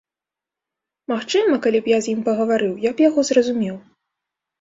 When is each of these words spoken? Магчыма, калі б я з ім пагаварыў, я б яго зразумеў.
Магчыма, 1.11 1.53
калі 1.65 1.81
б 1.87 1.91
я 1.93 1.99
з 2.05 2.13
ім 2.13 2.23
пагаварыў, 2.29 2.73
я 2.87 2.91
б 2.95 3.05
яго 3.09 3.19
зразумеў. 3.29 3.77